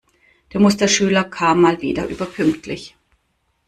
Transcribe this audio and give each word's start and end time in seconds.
Der 0.51 0.59
Musterschüler 0.59 1.23
kam 1.23 1.61
mal 1.61 1.79
wieder 1.83 2.07
überpünktlich. 2.07 2.95